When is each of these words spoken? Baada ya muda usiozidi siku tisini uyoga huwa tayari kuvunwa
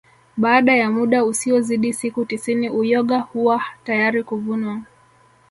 Baada 0.37 0.75
ya 0.75 0.91
muda 0.91 1.23
usiozidi 1.25 1.93
siku 1.93 2.25
tisini 2.25 2.69
uyoga 2.69 3.19
huwa 3.19 3.61
tayari 3.83 4.23
kuvunwa 4.23 4.81